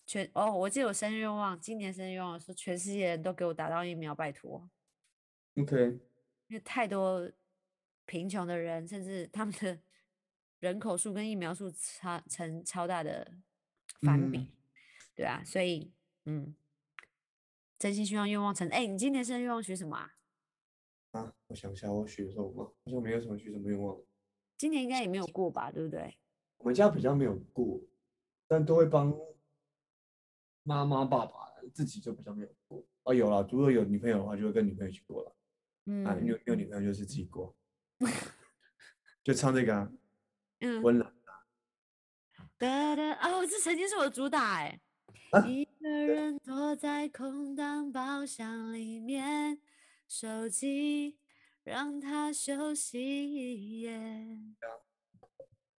[0.06, 4.70] 全哦，我记得我生日愿望，今年生日愿望是全世界人都给我打到疫苗，拜托。
[5.56, 5.98] OK。
[6.48, 7.30] 因为太多
[8.06, 9.78] 贫穷的人，甚至他们的
[10.60, 13.32] 人口数跟疫苗数差成超大的
[14.02, 14.50] 反比，
[15.14, 15.92] 对啊，所以
[16.24, 16.54] 嗯，
[17.78, 18.68] 真心希望愿望成。
[18.68, 20.14] 哎，你今年生日愿望许什么啊？
[21.12, 22.76] 啊，我想一下，我许什么？
[22.84, 23.98] 好像没有什么许什么愿望。
[24.58, 26.16] 今年应该也没有过吧，对不对？
[26.64, 27.78] 我们家比较没有过，
[28.48, 29.14] 但都会帮
[30.62, 32.82] 妈妈、爸爸，自己就比较没有过。
[33.02, 35.36] 哦，有了，如果有女朋友的话，就会跟女朋友一起过了。
[35.84, 37.54] 嗯，啊，有有女朋友就是自己过，
[39.22, 39.92] 就唱这个，
[40.60, 41.14] 嗯，温暖
[42.56, 44.80] 哒哒，哦，这曾经是我的主打哎。
[45.46, 49.60] 一个人躲在空荡包厢里面，
[50.08, 51.18] 手机。
[51.62, 53.88] 让它休息。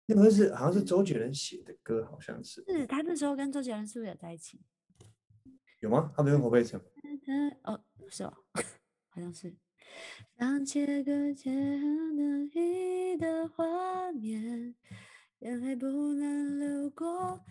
[0.07, 2.63] 那个是好像是周杰伦写的歌，好像是。
[2.67, 4.61] 是他那时候跟周杰伦是不是有在一起？
[5.81, 6.11] 有吗？
[6.15, 6.79] 他没有侯佩岑。
[7.63, 8.33] 哦，是哦，
[9.09, 9.55] 好像是。
[13.17, 14.75] 的画面，
[15.39, 17.43] 眼泪不能流过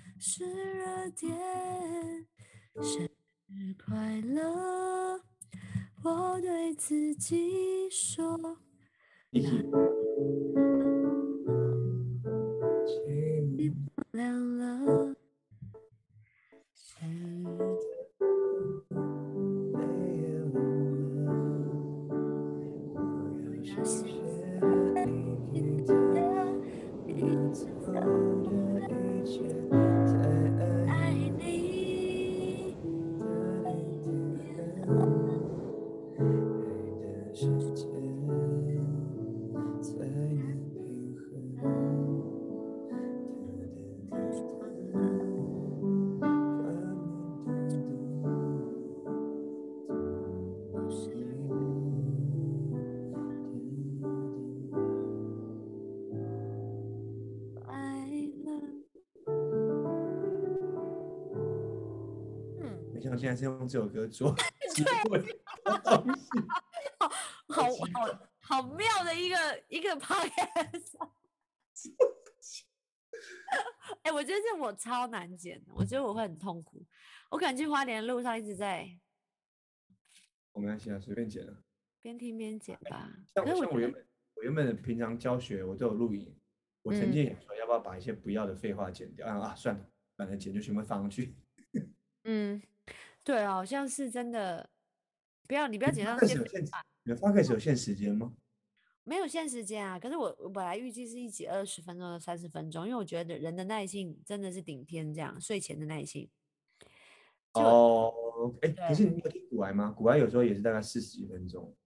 [1.16, 1.32] 点。
[2.82, 3.08] 生
[3.46, 5.20] 日快乐。
[6.02, 8.58] 我对自己说。
[14.14, 15.16] 亮了。
[63.16, 64.34] 现在是用这首歌做
[64.74, 65.22] 机会，
[67.48, 67.62] 好好
[67.92, 69.36] 好好妙的一个
[69.68, 70.96] 一个 podcast。
[74.02, 76.84] 哎，我觉得这我超难剪的，我觉得我会很痛苦。
[77.30, 78.98] 我可能去花莲路上一直在。
[80.54, 81.56] 没关系啊，随便剪啊。
[82.02, 83.10] 边听边剪吧。
[83.34, 86.36] 像像我原本我原本平常教学我都有录影，
[86.82, 89.86] 我曾经也说要不要把一些不要的废话剪掉啊啊，算了，
[90.16, 91.34] 反正剪就全部放上去。
[92.24, 92.60] 嗯。
[93.24, 94.68] 对，好像是真的。
[95.48, 96.16] 不要，你不要紧张。
[97.02, 98.34] 你的发开始有限时间吗？
[99.02, 99.98] 没有限时间啊。
[99.98, 106.30] 可是我我本来预计是一集二十分钟到三十分钟，因为我觉得人的耐性真的是顶天，这样睡前的耐性。
[107.52, 108.10] 哦，
[108.62, 109.90] 哎，可是你有听古玩吗？
[109.90, 111.76] 古玩有时候也是大概四十几分钟。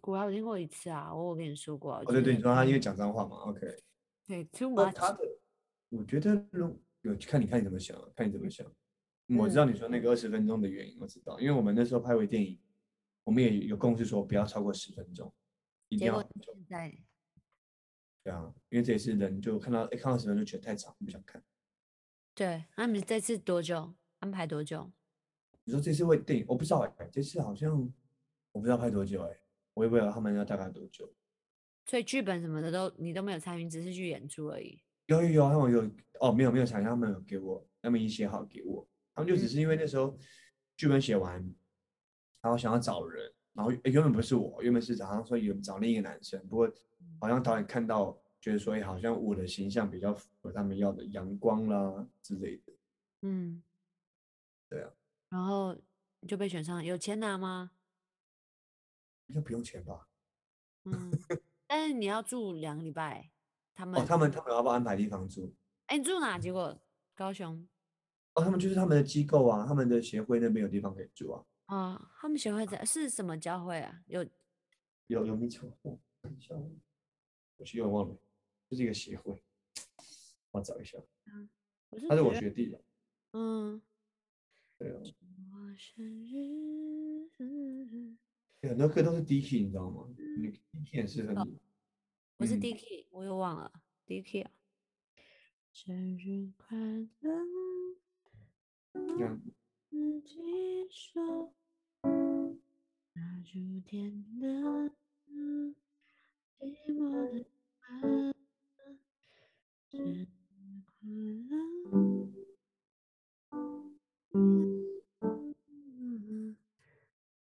[0.00, 1.94] 古玩我听过一次啊，我我跟你说过。
[1.96, 3.60] 哦，对对，你说他因为讲脏话嘛，OK。
[4.26, 4.92] 对，too much。
[4.92, 5.20] 他的，
[5.90, 6.34] 我觉得
[7.02, 8.66] 有看你看你怎么想，看你怎么想。
[9.28, 12.58] 我知道你说那个二十分钟的原因，我知道，因为我们那时候拍微电影，
[13.24, 15.32] 我们也有共识说不要超过十分钟，
[15.88, 16.20] 一定要。
[16.20, 16.96] 现在。
[18.22, 21.42] 对啊，因为这也是人就看到哎看到十分钟觉得太长，不想看。
[22.34, 24.90] 对，那你这次多久安排多久？
[25.64, 27.92] 你说这次会电影，我不知道哎，这次好像
[28.52, 29.40] 我不知道拍多久哎，
[29.74, 31.12] 我也不知道他们要大概多久。
[31.84, 34.80] 所以剧本什么的都你都没有参与，只是去演出而已。
[35.06, 38.88] 有有有，他们有哦，没有没有参与，他们有给我，他们已经写好给我。
[39.16, 40.16] 他们就只是因为那时候
[40.76, 41.42] 剧本写完，
[42.42, 46.70] 然后想要找人，然后原本不是我，原本是好像说有找另一个男生，不过
[47.18, 52.72] 好像导演看到觉得说，哎，好像我的形象比较符合他们要的阳光啦之类的。
[53.22, 53.62] 嗯，
[54.68, 54.92] 对啊。
[55.30, 55.74] 然后
[56.28, 57.70] 就被选上，有钱拿吗？
[59.28, 60.06] 应该不用钱吧？
[60.84, 61.10] 嗯，
[61.66, 63.30] 但是你要住两个礼拜，
[63.74, 65.52] 他们哦，他们他们要不要安排地方住？
[65.86, 66.38] 哎，你住哪？
[66.38, 66.78] 结果
[67.14, 67.66] 高雄。
[68.36, 71.44] 哦，他们就是他们的机构啊，他们的协会那边有地方可以住啊。
[71.64, 74.02] 啊，他们协会在是什么教会啊？
[74.06, 74.22] 有
[75.06, 75.72] 有有名称？
[75.82, 75.98] 我
[77.64, 78.16] 其实有点忘了，
[78.68, 79.42] 就是一个协会，
[80.50, 80.98] 我找一下。
[81.32, 81.48] 嗯，
[82.08, 82.78] 他是我学弟的。
[83.32, 83.80] 嗯，
[84.78, 85.00] 对啊。
[88.62, 90.06] 很多歌都是 D K，你知道吗？
[90.38, 91.58] 你 D K 也是很。
[92.36, 93.72] 我是 D K，我又忘了
[94.04, 94.50] D K 啊。
[95.72, 96.76] 生日快
[97.20, 97.85] 乐。
[99.88, 101.52] 自己说，
[102.02, 104.46] 那秋天的
[106.58, 107.44] 寂寞的
[107.80, 108.34] 风，
[109.90, 110.26] 是
[110.84, 111.08] 快
[111.48, 111.52] 乐。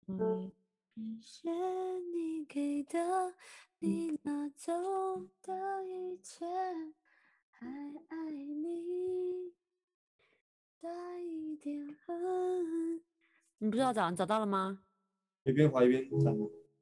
[0.07, 0.13] 我
[0.95, 3.35] 感谢你给的，
[3.79, 4.73] 你拿走
[5.41, 6.45] 的一切，
[7.49, 7.67] 还
[8.09, 9.53] 爱你。
[10.85, 13.01] 带一点恨。
[13.57, 14.83] 你不知道找找到了吗？
[15.43, 16.31] 一边滑一边唱。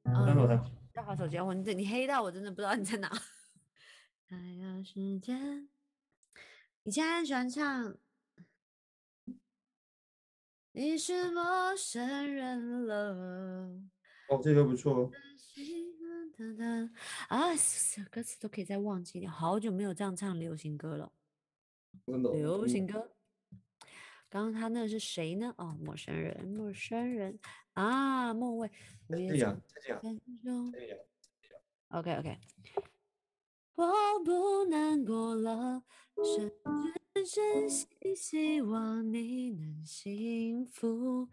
[0.02, 0.70] 嗯，我唱。
[0.92, 3.10] 要滑手机，我你你黑到我真的不知道你在哪。
[4.28, 5.70] 还有时间。
[6.82, 7.96] 你现在喜欢唱？
[10.72, 13.80] 你是陌生人了。
[14.28, 15.10] 哦，这个不错。
[17.28, 17.48] 啊，
[18.10, 19.32] 歌词都可以再忘记点。
[19.32, 21.10] 好久没有这样唱流行歌了。
[22.04, 23.13] 流行歌。
[24.34, 25.54] 刚刚他那是谁呢？
[25.58, 27.38] 哦，陌生人，陌生人
[27.74, 28.68] 啊，莫蔚。
[29.08, 30.00] 这样，这样，
[30.42, 30.98] 这样。
[31.90, 32.36] OK OK。
[33.76, 33.92] 我
[34.24, 35.84] 不难过了，
[36.16, 36.50] 甚
[37.14, 41.28] 至真心希望你能幸福。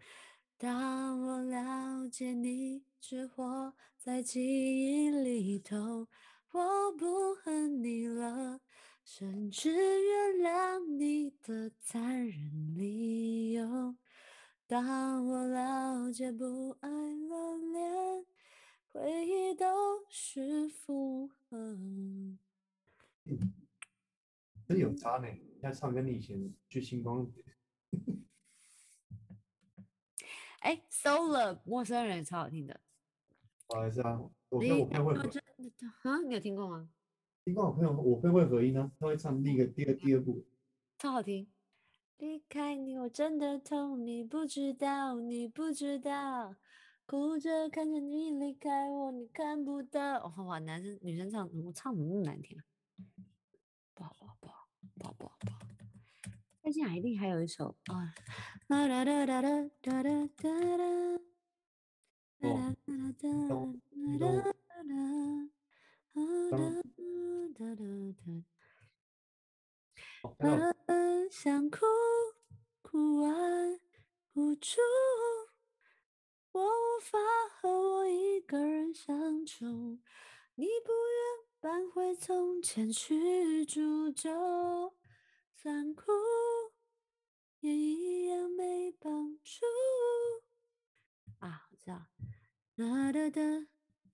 [0.56, 6.06] 当我了解你只活在记忆里头，
[6.52, 8.60] 我不恨你了。
[9.04, 12.11] 甚至原谅你的残。
[14.72, 18.24] 当我了解不爱了，连
[18.90, 19.66] 回忆都
[20.08, 21.76] 是负荷。
[24.66, 25.26] 真有差呢，
[25.60, 27.30] 现在唱跟你以前去星光。
[30.60, 32.80] 哎，Solo 陌生人超好听的。
[33.66, 35.14] 不好意思啊，我跟我朋友会。
[35.14, 36.88] 啊，你有听过吗？
[37.44, 40.42] 听过我朋友，我会会合音呢，他会唱那个、第二、第二部，
[40.96, 41.46] 超好听。
[42.22, 46.54] 离开你，我真的痛，你不知道，你不知道，
[47.04, 50.32] 哭着看着你离开我，你看不到。
[50.46, 52.62] 哇，男生女生唱，我唱怎么那么难听啊？
[53.92, 55.58] 不好不好不好不好不好不好。
[56.62, 58.14] 再见，一定还有一首啊。
[58.68, 61.18] 哒哒哒哒哒哒哒哒哒。
[70.28, 71.80] 很想哭，
[72.80, 73.80] 哭完
[74.34, 74.80] 无助，
[76.52, 77.18] 我无法
[77.50, 79.98] 和我一个人相处。
[80.54, 84.94] 你不愿搬回从前去住，就
[85.56, 86.12] 算哭
[87.60, 89.66] 也一样没帮助。
[91.40, 92.06] 啊，我知道，
[92.76, 93.66] 哒哒哒。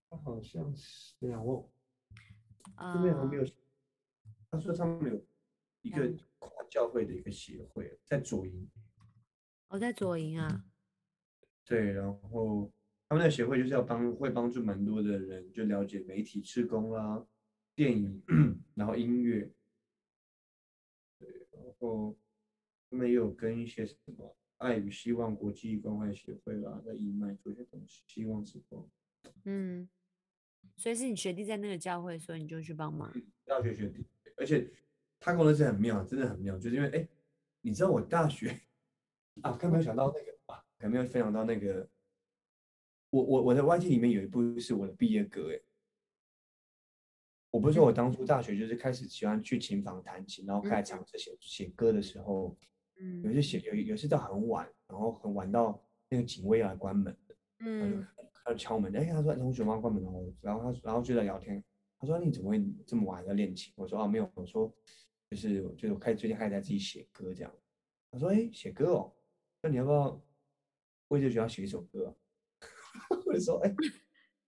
[0.09, 1.69] 他好像是这样哦。
[2.95, 3.45] 这边还没有。
[4.51, 5.21] 他说他没有
[5.89, 6.07] 一个
[6.39, 8.69] 跨教会的一个协会，在左营。
[9.69, 10.65] 哦，在左营啊。
[11.65, 12.71] 对，然后
[13.09, 17.27] 他们的协会就是要帮，会帮助蛮多的人，就了解媒体、施工啦、
[17.75, 18.23] 电影，
[18.75, 19.51] 然后音乐。
[21.19, 22.19] 对，然后
[22.91, 28.87] 他们也有跟一些什么爱与希望国际关怀协会啦，在义卖做一些东西，希望之光。
[29.45, 29.89] 嗯。
[30.77, 33.13] 所以是你学弟在那个教会，所以你就去帮忙。
[33.45, 34.05] 大学学弟，
[34.37, 34.71] 而且
[35.21, 37.09] 他跟我认识很妙，真的很妙，就是因为哎，
[37.61, 38.61] 你知道我大学
[39.43, 41.89] 啊，刚没有想到那个啊，可没有分享到那个，
[43.11, 45.61] 我我我的 YT 里面有一部是我的毕业歌哎，
[47.51, 52.57] 我不是说我当初大学就是开始喜欢去琴房弹琴，然后开始尝试写写歌的时候，
[53.01, 57.17] 嗯，有些写有有些到很晚，然后很晚到那个警卫要来关门
[57.61, 58.07] 嗯。
[58.45, 61.63] 他敲门，哎，他说同学妈关门了，然后他然后就在聊天，
[61.99, 63.75] 他说你怎么会这么晚在练琴？
[63.77, 64.75] 我说啊没有，我说
[65.31, 67.55] 就是就是我开始最近开始在自己写歌这样。
[68.11, 69.15] 他说哎写歌哦，
[69.63, 70.21] 那你要不要
[71.09, 72.17] 为这学校写一首歌？
[73.27, 73.75] 我就说哎，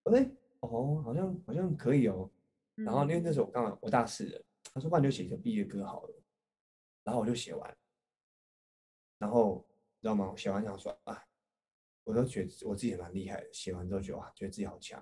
[0.05, 0.21] 我说
[0.61, 2.31] 哦好像好像可以哦。
[2.75, 6.23] 然后因为那时候我刚好我大四了，他说不然就写一首毕业歌好了。
[7.04, 7.77] 然后我就写完，
[9.19, 9.67] 然后
[9.98, 10.31] 你知道吗？
[10.31, 11.25] 我写完想说啊。
[12.04, 15.00] 我都觉得我自己蛮厉害的，写完之后觉得哇，觉得自己好强。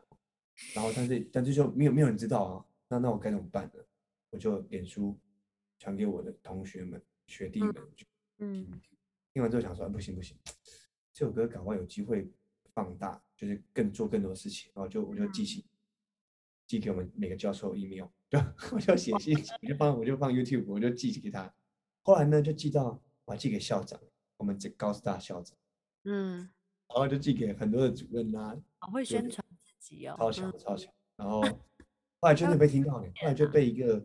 [0.75, 3.83] 然后但是但是就没有没有人知道啊，那那我该怎么办呢？
[4.31, 5.19] 我就脸书
[5.79, 7.75] 传给我的同学们、学弟们，
[8.39, 8.81] 嗯，
[9.33, 10.37] 听完之后想说不行不行，
[11.13, 12.31] 这首歌赶快有机会
[12.75, 14.71] 放大，就是更做更多事情。
[14.75, 15.65] 然后就我就寄信，
[16.67, 18.41] 寄给我们每个教授 email，对，
[18.73, 21.55] 我就写信，我就放我就放 YouTube，我就寄给他。
[22.03, 24.01] 后来呢，就寄到我还寄给校长，
[24.37, 25.57] 我们这高师大校长，
[26.05, 26.51] 嗯。
[26.89, 28.59] 然后就寄给很多的主任啊，
[28.91, 30.91] 会宣传自己哦，超强超强。
[31.17, 34.03] 然后后来真的被听到了，后来就被一个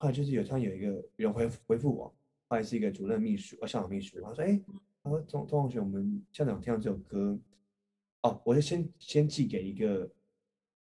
[0.00, 2.06] 后来就是有突然有一个人回回复我，
[2.48, 4.58] 后来是一个主任秘书，呃，校长秘书，他说：“哎，
[5.02, 7.38] 他说钟钟同学，我们校长听到这首歌，
[8.22, 10.10] 哦，我就先先寄给一个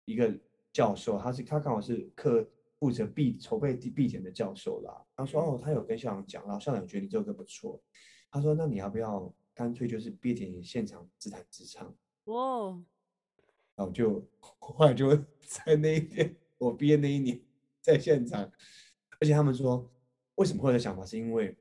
[0.05, 0.31] 一个
[0.71, 2.47] 教授，他是他刚好是课
[2.77, 5.03] 负责毕筹备毕检的教授啦。
[5.15, 7.81] 他说哦，他有跟校长讲，然后校长觉得你这首歌不错，
[8.29, 11.91] 他说那你要不要干脆就是毕业现场自弹自唱？
[12.25, 12.79] 哇！
[13.75, 17.41] 然后就 后来就在那一天，我毕业那一年
[17.81, 18.51] 在现场，
[19.19, 19.89] 而且他们说
[20.35, 21.55] 为什么会有想法，是因为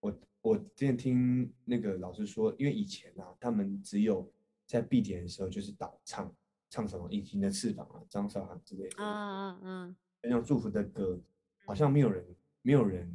[0.00, 4.30] 我我之前听那个老师说，因为以前啊，他们只有
[4.66, 6.34] 在闭点的时候就是导唱，
[6.68, 11.18] 唱什么《隐形的翅膀》啊、张韶涵之类的，嗯嗯嗯，那种祝福的歌，
[11.64, 12.24] 好像没有人
[12.62, 13.10] 没有人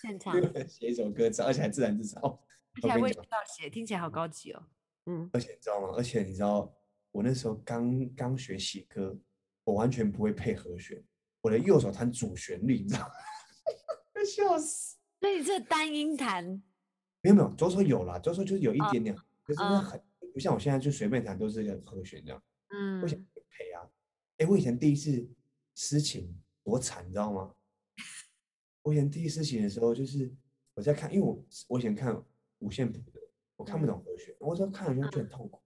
[0.00, 0.34] 现场
[0.66, 2.22] 写一首歌词，而且还自然自唱，
[2.76, 3.12] 而且还会
[3.46, 4.66] 写，听起来好高级哦。
[5.06, 5.88] 嗯，而且你知道吗？
[5.96, 6.72] 而且你知道。
[7.10, 9.18] 我那时候刚刚学写歌，
[9.64, 11.02] 我完全不会配和弦，
[11.40, 13.14] 我的右手弹主旋律，你知道吗？
[14.26, 14.96] 笑死！
[15.20, 16.44] 那你这单音弹？
[17.20, 20.00] 没有没有，左手有啦，左手就是有一点点，可是很
[20.32, 22.42] 不像我现在就随便弹都是一个和弦这样。
[22.68, 23.18] 嗯，我想
[23.48, 23.88] 配啊。
[24.38, 25.28] 哎，我以前第一次
[25.74, 27.54] 私情多惨，你知道吗？
[28.82, 30.32] 我以前第一次诗情的时候，就是
[30.74, 32.20] 我在看，因为我我以前看
[32.58, 33.20] 五线谱的，
[33.56, 35.60] 我看不懂和弦，我说看了就很痛苦。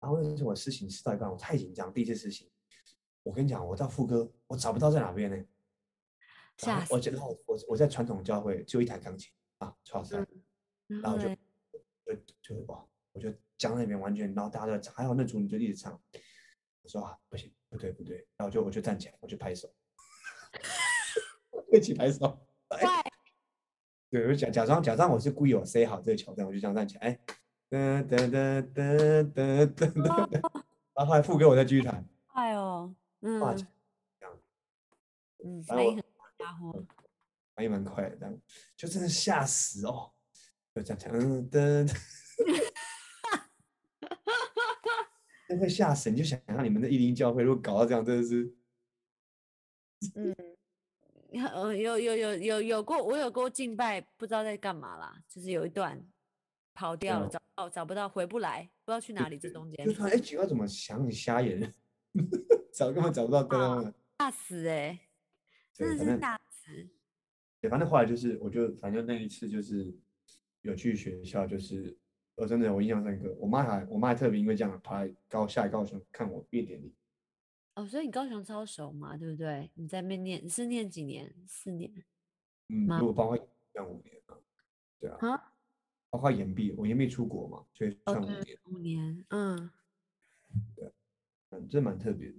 [0.00, 2.48] 然后那是我事情是到一半，我太紧张，第一次事情，
[3.22, 5.36] 我跟你讲，我到副歌，我找不到在哪边呢？
[6.56, 6.92] 吓死！
[6.92, 10.24] 我觉得我我我在传统教会就一台钢琴啊，超帅，
[11.02, 11.28] 然后就
[12.04, 16.00] 就就哇，我就讲那边完全，然后大家都在唱，还好那组你就一直唱，
[16.82, 19.72] 我说啊不行，不对不对，然后就我就站起来，我就拍手，
[21.72, 22.40] 一起拍手，
[24.10, 27.20] 对，我假假装假装我是故意我塞好这个桥段，我就这样站起来，哎。
[27.70, 30.32] 噔噔噔噔噔噔噔，
[30.92, 32.04] 然后后来副歌我再继续弹。
[32.26, 32.69] 快哦，
[33.20, 34.38] 嗯，这样，
[35.44, 36.04] 嗯，反应很
[36.38, 36.84] 家伙，
[37.54, 38.40] 反应蛮快的，这样
[38.76, 40.12] 就真的吓死哦，
[40.74, 41.94] 就这样唱，嗯噔，哈
[43.28, 43.36] 哈
[44.06, 44.34] 哈
[45.48, 46.10] 哈会吓死！
[46.10, 48.54] 你就想象你们的一零教会如果搞到这样，真的是，
[50.14, 50.34] 嗯，
[51.30, 56.04] 有有有有有有过，我有过敬拜，不知道在干嘛啦，就是有一段。
[56.72, 59.36] 跑掉了，找哦找不到，回不来，不知道去哪里。
[59.36, 61.74] 这中间就突然哎，几个怎么想你瞎眼，
[62.72, 64.98] 找根本找不到对方，吓死哎，
[65.72, 66.88] 真的是吓死。
[67.60, 69.94] 对，反正后来就是，我就反正那一次就是
[70.62, 71.96] 有去学校，就是
[72.34, 73.34] 我真的我印象深刻。
[73.38, 76.94] 我妈还我妈还特别因为这样跑来高下来高雄看我毕业典礼。
[77.74, 79.70] 哦，所以你高雄超熟嘛，对不对？
[79.74, 81.34] 你在那边念是念几年？
[81.46, 81.92] 四年？
[82.68, 84.36] 嗯，如果包括念五年啊，
[84.98, 85.18] 对啊。
[85.28, 85.46] 啊
[86.10, 88.58] 包括延毕，我延毕出国嘛，所以算五年。
[88.64, 89.70] 五年，嗯，对，
[91.50, 92.36] 嗯，这蛮特别的。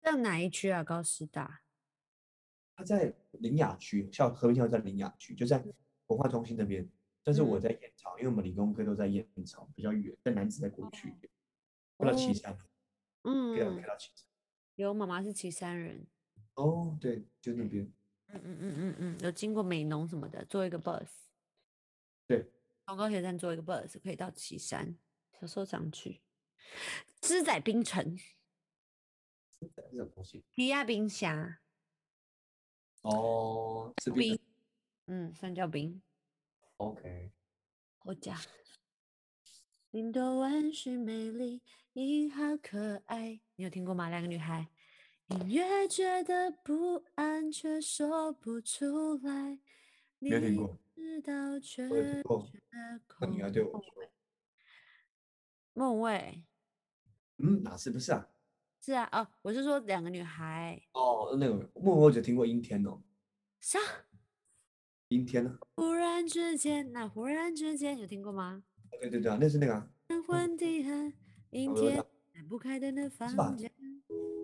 [0.00, 0.82] 在哪一区啊？
[0.82, 1.62] 高师大？
[2.74, 5.62] 他在林雅区，校和平校在林雅区，就在
[6.06, 6.88] 文化中心那边。
[7.22, 11.12] 但是我在燕巢，因为我们理工科都在燕巢，比较远，在南子在过去，
[11.96, 12.56] 过到岐山。
[13.22, 14.26] 嗯，开到开到岐山。
[14.76, 16.06] 有妈妈是岐山人。
[16.54, 17.84] 哦，对，就那边。
[18.28, 21.08] 嗯嗯嗯嗯嗯，有经过美农什么的，坐一个 bus。
[22.26, 22.50] 对。
[22.86, 24.96] 从高铁站坐一个 bus 可以到岐山，
[25.38, 26.22] 小时候常去。
[27.20, 28.16] 芝仔冰城，
[29.58, 30.44] 芝仔是什么东西？
[30.50, 31.60] 皮亚冰侠。
[33.02, 34.38] 哦，是冰。
[35.06, 36.02] 嗯，三角冰。
[36.76, 37.32] OK。
[38.04, 38.38] 我家。
[39.92, 41.62] 云朵万是美丽，
[41.94, 43.40] 你好可爱。
[43.56, 44.08] 你有听过吗？
[44.10, 44.68] 两个女孩。
[45.28, 49.58] 隐约觉得不安，却说不出来。
[50.18, 50.66] 没有听过。
[50.66, 50.78] 我
[53.20, 54.12] 那你要对我说，
[55.72, 56.44] 梦蔚，
[57.38, 58.28] 嗯，哪是不是啊？
[58.80, 60.80] 是啊，哦，我是说两个女孩。
[60.92, 63.00] 哦，那个梦蔚我只听过阴天哦。
[63.60, 63.78] 啥？
[65.08, 65.58] 阴天呢？
[65.76, 68.62] 忽然之间，那忽然之间有听过吗？
[69.00, 69.90] 对对对啊，那是那个。
[70.26, 71.12] 昏天
[71.50, 72.04] 阴天，
[72.48, 73.70] 不开灯的房间。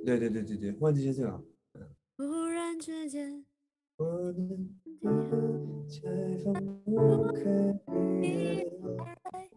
[0.05, 1.43] 对对对对对，忽然之间这个。
[2.17, 3.45] 忽然之间。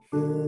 [0.10, 0.47] 就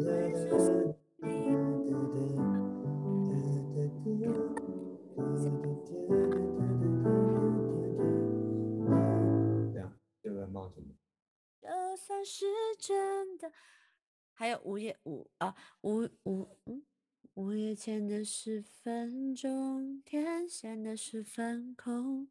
[17.80, 22.30] 前的十分钟，天显得十分空。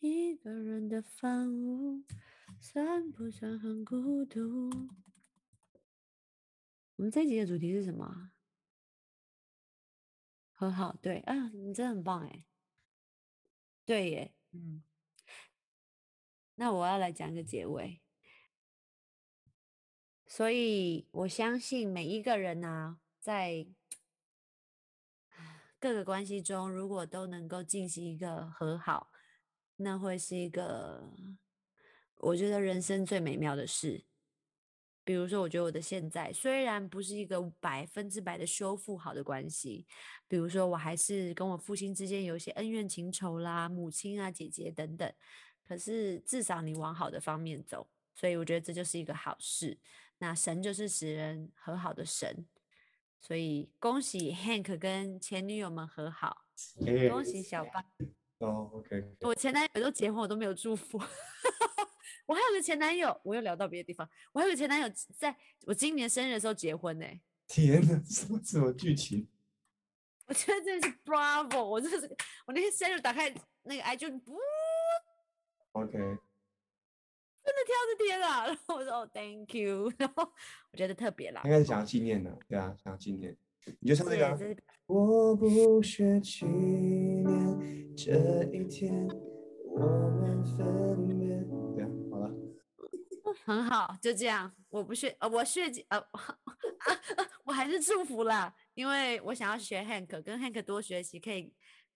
[0.00, 2.04] 一个人的房屋
[2.60, 4.68] 算不算很孤独？
[6.96, 8.32] 我们这集的主题是什么？
[10.52, 12.44] 和好，对啊，你真的很棒哎，
[13.86, 14.82] 对耶，嗯。
[16.56, 18.02] 那我要来讲一个结尾。
[20.26, 23.66] 所以我相信每一个人呢，在
[25.82, 29.10] 各个关系中，如果都能够进行一个和好，
[29.74, 31.12] 那会是一个
[32.18, 34.04] 我觉得人生最美妙的事。
[35.02, 39.84] 比如说，我觉得我的现在虽然不是一个百分之百的修复好的关系，
[40.28, 45.12] 比如说我还是跟我父亲之间有一些恩怨情仇啦，母亲啊、姐姐等等，
[45.66, 49.80] 可是至少你往好的方面走，所以我觉得这就是一个好事。
[50.18, 52.46] 那神就是使人和好的神，
[53.22, 56.44] 所以恭喜 Hank 跟前女友们和好，
[57.08, 57.80] 恭喜小八。
[58.38, 59.14] 哦，OK。
[59.20, 60.98] 我前男友都结婚，我都没有祝福。
[62.26, 64.08] 我还有个前男友，我又聊到别的地方。
[64.32, 65.34] 我还有个前男友，在
[65.66, 67.06] 我今年生日的时候结婚呢。
[67.46, 69.28] 天哪，什么什么剧情？
[70.26, 71.62] 我觉得真的是 Bravo！
[71.62, 72.08] 我就是
[72.46, 74.36] 我那天生日打开那个 i 就不
[75.72, 75.98] OK。
[77.44, 78.46] 真的挑着天啊！
[78.48, 79.92] 然后我说哦，Thank you。
[79.98, 80.22] 然后
[80.70, 83.36] 我觉得特别啦，应该是想要纪念的，对啊，想要纪念。
[83.80, 84.56] 你就唱那个。
[84.86, 87.24] 我不学纪念
[87.96, 89.08] 这一天，
[89.64, 89.86] 我
[90.20, 91.28] 们分别。
[91.74, 92.30] 对啊，好了。
[93.44, 94.52] 很好，就这样。
[94.68, 96.02] 我不屑，呃，我屑呃，
[97.44, 101.52] 我还是祝福啦，因为我想要学 Hank，跟 Hank 多学习，可以。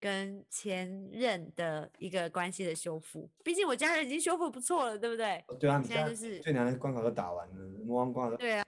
[0.06, 5.44] 跟前任的一个关系的修复，毕竟我家人已经修复不错了，对不对？
[5.58, 7.54] 对啊，现在就是最难的关卡都打完了，
[7.84, 8.36] 魔王关卡。
[8.36, 8.64] 对啊，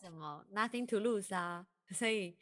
[0.00, 1.64] 什么 nothing to lose 啊，
[1.94, 2.36] 所以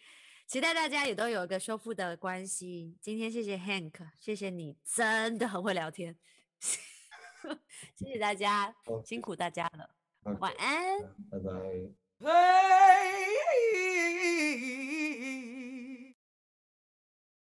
[0.47, 2.97] 期待大家也都有一个修复的关系。
[3.03, 6.17] 今天谢谢 Hank，谢谢你，真的很会聊天，
[7.95, 8.75] 谢谢大家，
[9.05, 9.91] 辛苦大家了，
[10.41, 13.18] 晚安，拜拜。